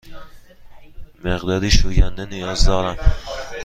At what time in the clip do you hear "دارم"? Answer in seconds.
2.65-2.97